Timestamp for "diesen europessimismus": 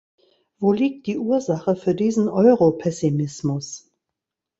1.93-3.91